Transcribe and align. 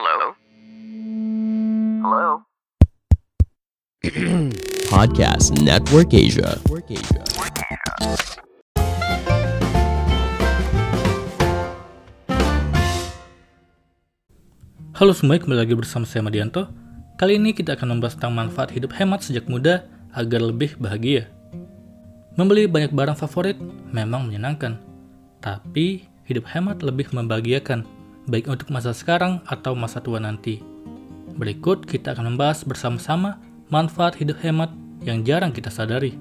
Hello? 0.00 0.32
Hello? 2.00 2.28
Podcast 4.88 5.52
Network 5.60 6.16
Asia. 6.16 6.56
Halo 14.96 15.12
semua, 15.12 15.36
kembali 15.36 15.68
lagi 15.68 15.76
bersama 15.76 16.08
saya 16.08 16.24
Madianto. 16.24 16.64
Kali 17.20 17.36
ini 17.36 17.52
kita 17.52 17.76
akan 17.76 18.00
membahas 18.00 18.16
tentang 18.16 18.32
manfaat 18.32 18.72
hidup 18.72 18.96
hemat 18.96 19.20
sejak 19.20 19.52
muda 19.52 19.84
agar 20.16 20.40
lebih 20.40 20.80
bahagia. 20.80 21.28
Membeli 22.40 22.64
banyak 22.64 22.96
barang 22.96 23.20
favorit 23.20 23.60
memang 23.92 24.32
menyenangkan, 24.32 24.80
tapi 25.44 26.08
hidup 26.24 26.48
hemat 26.48 26.80
lebih 26.80 27.12
membahagiakan, 27.12 27.84
baik 28.28 28.50
untuk 28.50 28.68
masa 28.68 28.92
sekarang 28.92 29.40
atau 29.48 29.72
masa 29.72 30.02
tua 30.02 30.20
nanti. 30.20 30.60
Berikut 31.38 31.86
kita 31.86 32.12
akan 32.12 32.34
membahas 32.34 32.66
bersama-sama 32.66 33.40
manfaat 33.70 34.18
hidup 34.18 34.42
hemat 34.42 34.74
yang 35.06 35.24
jarang 35.24 35.54
kita 35.54 35.72
sadari. 35.72 36.18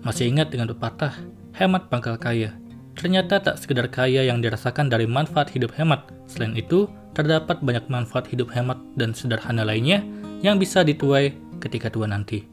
Masih 0.00 0.30
ingat 0.30 0.48
dengan 0.54 0.70
pepatah, 0.72 1.12
hemat 1.58 1.90
pangkal 1.90 2.16
kaya. 2.16 2.54
Ternyata 2.94 3.42
tak 3.42 3.58
sekedar 3.62 3.90
kaya 3.90 4.26
yang 4.26 4.42
dirasakan 4.42 4.90
dari 4.90 5.06
manfaat 5.06 5.50
hidup 5.54 5.74
hemat. 5.78 6.10
Selain 6.26 6.54
itu, 6.54 6.90
terdapat 7.14 7.62
banyak 7.62 7.86
manfaat 7.90 8.26
hidup 8.30 8.50
hemat 8.54 8.78
dan 8.94 9.14
sederhana 9.14 9.62
lainnya 9.62 10.02
yang 10.42 10.58
bisa 10.58 10.82
dituai 10.86 11.34
ketika 11.58 11.90
tua 11.90 12.06
nanti. 12.10 12.46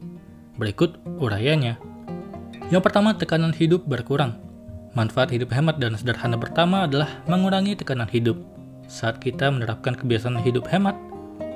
Berikut 0.58 0.98
urayanya. 1.18 1.78
Yang 2.70 2.82
pertama, 2.82 3.14
tekanan 3.14 3.54
hidup 3.54 3.86
berkurang. 3.86 4.38
Manfaat 4.94 5.30
hidup 5.30 5.52
hemat 5.54 5.78
dan 5.78 5.94
sederhana 5.94 6.34
pertama 6.40 6.86
adalah 6.88 7.22
mengurangi 7.30 7.78
tekanan 7.78 8.10
hidup. 8.10 8.55
Saat 8.86 9.18
kita 9.18 9.50
menerapkan 9.50 9.98
kebiasaan 9.98 10.38
hidup 10.46 10.70
hemat, 10.70 10.94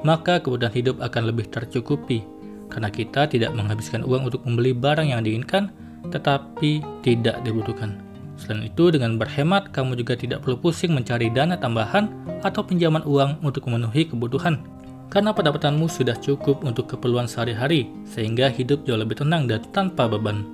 maka 0.03 0.43
kebutuhan 0.43 0.75
hidup 0.75 0.97
akan 0.99 1.31
lebih 1.31 1.47
tercukupi 1.51 2.27
karena 2.71 2.89
kita 2.91 3.27
tidak 3.27 3.51
menghabiskan 3.53 4.07
uang 4.07 4.31
untuk 4.31 4.43
membeli 4.47 4.71
barang 4.71 5.11
yang 5.11 5.23
diinginkan 5.27 5.75
tetapi 6.09 6.81
tidak 7.05 7.43
dibutuhkan. 7.45 8.01
Selain 8.41 8.65
itu, 8.65 8.89
dengan 8.89 9.21
berhemat, 9.21 9.69
kamu 9.69 10.01
juga 10.01 10.17
tidak 10.17 10.41
perlu 10.41 10.57
pusing 10.57 10.97
mencari 10.97 11.29
dana 11.29 11.61
tambahan 11.61 12.09
atau 12.41 12.65
pinjaman 12.65 13.05
uang 13.05 13.45
untuk 13.45 13.69
memenuhi 13.69 14.09
kebutuhan. 14.09 14.65
Karena 15.13 15.37
pendapatanmu 15.37 15.85
sudah 15.91 16.17
cukup 16.17 16.65
untuk 16.65 16.89
keperluan 16.89 17.29
sehari-hari, 17.29 17.93
sehingga 18.09 18.49
hidup 18.49 18.89
jauh 18.89 18.97
lebih 18.97 19.21
tenang 19.21 19.45
dan 19.45 19.61
tanpa 19.77 20.09
beban. 20.09 20.49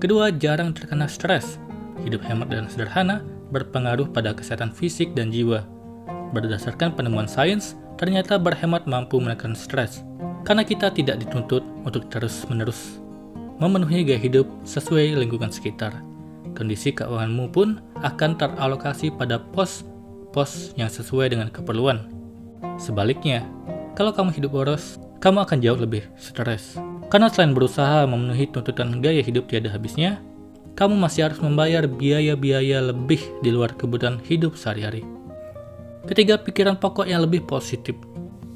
Kedua, 0.00 0.32
jarang 0.32 0.72
terkena 0.72 1.04
stres. 1.04 1.60
Hidup 2.08 2.24
hemat 2.24 2.48
dan 2.48 2.72
sederhana 2.72 3.20
berpengaruh 3.52 4.08
pada 4.10 4.32
kesehatan 4.32 4.72
fisik 4.72 5.12
dan 5.12 5.28
jiwa. 5.28 5.62
Berdasarkan 6.32 6.96
penemuan 6.96 7.28
sains, 7.28 7.76
ternyata 8.00 8.40
berhemat 8.40 8.88
mampu 8.88 9.20
menekan 9.20 9.52
stres, 9.52 10.00
karena 10.48 10.64
kita 10.64 10.88
tidak 10.88 11.20
dituntut 11.20 11.62
untuk 11.84 12.08
terus-menerus 12.08 12.98
memenuhi 13.62 14.02
gaya 14.02 14.18
hidup 14.18 14.48
sesuai 14.66 15.14
lingkungan 15.14 15.54
sekitar 15.54 15.94
kondisi 16.54 16.92
keuanganmu 16.92 17.50
pun 17.50 17.80
akan 18.04 18.36
teralokasi 18.36 19.10
pada 19.14 19.40
pos-pos 19.40 20.76
yang 20.76 20.90
sesuai 20.90 21.32
dengan 21.32 21.48
keperluan. 21.48 22.06
Sebaliknya, 22.76 23.46
kalau 23.96 24.12
kamu 24.12 24.30
hidup 24.36 24.52
boros, 24.52 25.00
kamu 25.18 25.42
akan 25.42 25.58
jauh 25.64 25.80
lebih 25.80 26.04
stres. 26.18 26.76
Karena 27.08 27.28
selain 27.28 27.52
berusaha 27.52 28.08
memenuhi 28.08 28.48
tuntutan 28.48 29.00
gaya 29.00 29.20
hidup 29.20 29.48
tiada 29.48 29.68
habisnya, 29.68 30.20
kamu 30.72 30.96
masih 30.96 31.28
harus 31.28 31.40
membayar 31.40 31.84
biaya-biaya 31.84 32.80
lebih 32.80 33.20
di 33.44 33.52
luar 33.52 33.76
kebutuhan 33.76 34.18
hidup 34.24 34.56
sehari-hari. 34.56 35.04
Ketiga, 36.08 36.40
pikiran 36.40 36.80
pokok 36.80 37.06
yang 37.06 37.22
lebih 37.22 37.44
positif. 37.46 37.94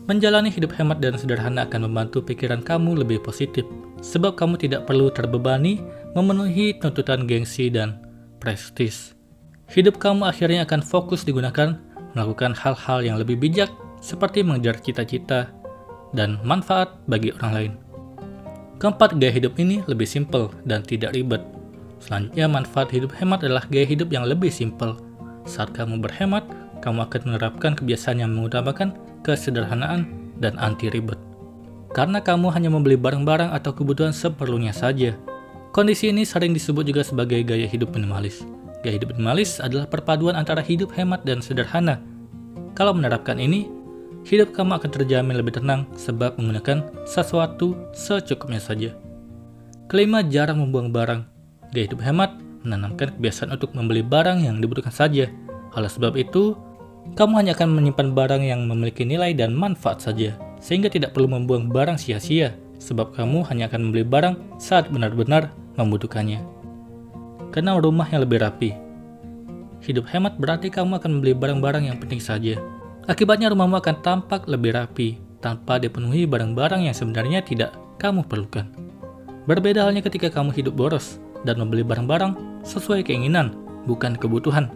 Menjalani 0.07 0.51
hidup 0.51 0.75
hemat 0.79 1.03
dan 1.03 1.19
sederhana 1.19 1.67
akan 1.67 1.91
membantu 1.91 2.23
pikiran 2.23 2.63
kamu 2.63 3.03
lebih 3.03 3.23
positif, 3.23 3.67
sebab 4.03 4.39
kamu 4.39 4.55
tidak 4.59 4.87
perlu 4.87 5.11
terbebani 5.11 5.83
memenuhi 6.15 6.79
tuntutan 6.79 7.27
gengsi 7.27 7.71
dan 7.71 7.99
prestis. 8.39 9.15
Hidup 9.67 9.99
kamu 9.99 10.31
akhirnya 10.31 10.63
akan 10.63 10.79
fokus 10.79 11.27
digunakan 11.27 11.75
melakukan 12.15 12.55
hal-hal 12.55 13.03
yang 13.03 13.19
lebih 13.19 13.35
bijak 13.35 13.69
seperti 13.99 14.47
mengejar 14.47 14.79
cita-cita 14.79 15.51
dan 16.15 16.39
manfaat 16.47 16.95
bagi 17.11 17.35
orang 17.43 17.53
lain. 17.53 17.73
Keempat, 18.79 19.19
gaya 19.19 19.33
hidup 19.35 19.59
ini 19.59 19.83
lebih 19.91 20.07
simpel 20.07 20.53
dan 20.63 20.87
tidak 20.87 21.17
ribet. 21.17 21.56
Selanjutnya, 22.01 22.47
manfaat 22.47 22.93
hidup 22.93 23.13
hemat 23.17 23.45
adalah 23.45 23.65
gaya 23.69 23.89
hidup 23.89 24.13
yang 24.13 24.29
lebih 24.29 24.53
simpel. 24.53 24.97
Saat 25.49 25.73
kamu 25.73 26.03
berhemat, 26.03 26.45
kamu 26.85 27.09
akan 27.09 27.21
menerapkan 27.25 27.73
kebiasaan 27.73 28.21
yang 28.21 28.31
mengutamakan 28.37 28.95
kesederhanaan 29.25 30.33
dan 30.39 30.55
anti 30.61 30.93
ribet. 30.93 31.19
Karena 31.97 32.21
kamu 32.21 32.53
hanya 32.53 32.69
membeli 32.69 33.01
barang-barang 33.01 33.57
atau 33.57 33.73
kebutuhan 33.73 34.13
seperlunya 34.13 34.77
saja, 34.77 35.17
Kondisi 35.77 36.09
ini 36.09 36.25
sering 36.25 36.57
disebut 36.57 36.89
juga 36.89 37.05
sebagai 37.05 37.37
gaya 37.45 37.69
hidup 37.69 37.93
minimalis. 37.93 38.49
Gaya 38.81 38.97
hidup 38.97 39.13
minimalis 39.13 39.61
adalah 39.61 39.85
perpaduan 39.85 40.33
antara 40.33 40.65
hidup 40.65 40.89
hemat 40.97 41.21
dan 41.29 41.45
sederhana. 41.45 42.01
Kalau 42.73 42.97
menerapkan 42.97 43.37
ini, 43.37 43.69
hidup 44.25 44.57
kamu 44.57 44.81
akan 44.81 44.89
terjamin 44.89 45.37
lebih 45.37 45.61
tenang 45.61 45.85
sebab 45.93 46.41
menggunakan 46.41 46.81
sesuatu 47.05 47.77
secukupnya 47.93 48.57
saja. 48.57 48.97
Kelima, 49.93 50.25
jarang 50.25 50.65
membuang 50.65 50.89
barang. 50.89 51.36
Gaya 51.75 51.91
hidup 51.91 52.03
hemat 52.03 52.37
menanamkan 52.67 53.15
kebiasaan 53.15 53.55
untuk 53.55 53.71
membeli 53.79 54.03
barang 54.03 54.43
yang 54.43 54.59
dibutuhkan 54.59 54.91
saja. 54.91 55.31
Oleh 55.79 55.91
sebab 55.91 56.19
itu, 56.19 56.59
kamu 57.15 57.39
hanya 57.39 57.53
akan 57.55 57.71
menyimpan 57.79 58.11
barang 58.11 58.43
yang 58.43 58.67
memiliki 58.67 59.07
nilai 59.07 59.31
dan 59.31 59.55
manfaat 59.55 60.03
saja, 60.03 60.35
sehingga 60.59 60.91
tidak 60.91 61.15
perlu 61.15 61.31
membuang 61.31 61.71
barang 61.71 61.95
sia-sia, 61.95 62.59
sebab 62.83 63.15
kamu 63.15 63.47
hanya 63.47 63.71
akan 63.71 63.91
membeli 63.91 64.03
barang 64.03 64.35
saat 64.59 64.91
benar-benar 64.91 65.55
membutuhkannya. 65.79 66.43
Karena 67.55 67.79
rumah 67.79 68.11
yang 68.11 68.27
lebih 68.27 68.43
rapi. 68.43 68.75
Hidup 69.87 70.11
hemat 70.11 70.35
berarti 70.43 70.67
kamu 70.67 70.99
akan 70.99 71.21
membeli 71.21 71.37
barang-barang 71.37 71.87
yang 71.87 71.97
penting 72.03 72.19
saja. 72.19 72.59
Akibatnya 73.07 73.55
rumahmu 73.55 73.79
akan 73.79 74.03
tampak 74.03 74.51
lebih 74.51 74.75
rapi, 74.75 75.23
tanpa 75.39 75.79
dipenuhi 75.79 76.27
barang-barang 76.27 76.91
yang 76.91 76.97
sebenarnya 76.97 77.47
tidak 77.47 77.71
kamu 78.03 78.27
perlukan. 78.27 78.67
Berbeda 79.47 79.87
halnya 79.87 80.03
ketika 80.03 80.27
kamu 80.27 80.51
hidup 80.59 80.75
boros 80.75 81.23
dan 81.45 81.61
membeli 81.61 81.85
barang-barang 81.85 82.63
sesuai 82.65 83.05
keinginan, 83.05 83.53
bukan 83.85 84.17
kebutuhan. 84.17 84.73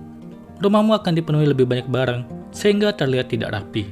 Rumahmu 0.60 0.92
akan 1.00 1.16
dipenuhi 1.16 1.48
lebih 1.48 1.64
banyak 1.64 1.88
barang, 1.88 2.28
sehingga 2.52 2.92
terlihat 2.92 3.32
tidak 3.32 3.56
rapi. 3.56 3.88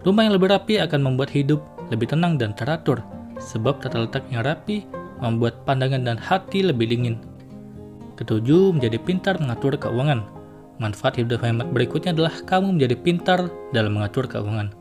Rumah 0.00 0.22
yang 0.24 0.34
lebih 0.40 0.48
rapi 0.48 0.80
akan 0.80 1.00
membuat 1.04 1.28
hidup 1.28 1.60
lebih 1.92 2.08
tenang 2.08 2.40
dan 2.40 2.56
teratur, 2.56 3.04
sebab 3.36 3.84
tata 3.84 4.08
letak 4.08 4.24
yang 4.32 4.46
rapi 4.46 4.88
membuat 5.20 5.60
pandangan 5.68 6.00
dan 6.00 6.16
hati 6.16 6.64
lebih 6.64 6.88
dingin. 6.88 7.20
Ketujuh, 8.16 8.72
menjadi 8.76 8.96
pintar 9.00 9.36
mengatur 9.40 9.76
keuangan. 9.76 10.24
Manfaat 10.80 11.20
hidup 11.20 11.44
hemat 11.44 11.68
berikutnya 11.76 12.16
adalah 12.16 12.32
kamu 12.48 12.80
menjadi 12.80 12.96
pintar 12.96 13.40
dalam 13.76 14.00
mengatur 14.00 14.24
keuangan. 14.24 14.72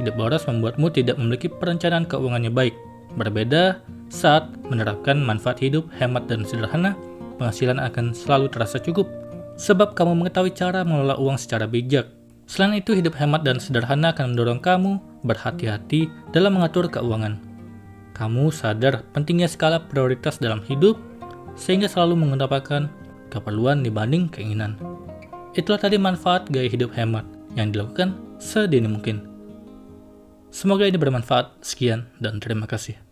Hidup 0.00 0.16
boros 0.16 0.48
membuatmu 0.48 0.88
tidak 0.88 1.20
memiliki 1.20 1.52
perencanaan 1.52 2.08
keuangannya 2.08 2.48
baik. 2.48 2.72
Berbeda 3.20 3.84
saat 4.12 4.52
menerapkan 4.68 5.16
manfaat 5.16 5.64
hidup 5.64 5.88
hemat 5.96 6.28
dan 6.28 6.44
sederhana, 6.44 6.92
penghasilan 7.40 7.80
akan 7.80 8.12
selalu 8.12 8.52
terasa 8.52 8.76
cukup, 8.76 9.08
sebab 9.56 9.96
kamu 9.96 10.20
mengetahui 10.20 10.52
cara 10.52 10.84
mengelola 10.84 11.16
uang 11.16 11.40
secara 11.40 11.64
bijak. 11.64 12.12
Selain 12.44 12.76
itu, 12.76 12.92
hidup 12.92 13.16
hemat 13.16 13.40
dan 13.40 13.56
sederhana 13.56 14.12
akan 14.12 14.36
mendorong 14.36 14.60
kamu 14.60 15.00
berhati-hati 15.24 16.12
dalam 16.36 16.60
mengatur 16.60 16.92
keuangan 16.92 17.52
kamu 18.12 18.52
sadar 18.52 19.02
pentingnya 19.10 19.48
skala 19.48 19.82
prioritas 19.82 20.38
dalam 20.38 20.60
hidup 20.68 21.00
sehingga 21.56 21.88
selalu 21.88 22.22
mengedepankan 22.22 22.92
keperluan 23.32 23.80
dibanding 23.80 24.28
keinginan. 24.28 24.76
Itulah 25.56 25.80
tadi 25.80 25.96
manfaat 25.98 26.48
gaya 26.48 26.68
hidup 26.68 26.92
hemat 26.96 27.26
yang 27.56 27.72
dilakukan 27.72 28.16
sedini 28.40 28.88
mungkin. 28.88 29.28
Semoga 30.52 30.84
ini 30.84 31.00
bermanfaat. 31.00 31.64
Sekian 31.64 32.08
dan 32.20 32.40
terima 32.40 32.68
kasih. 32.68 33.11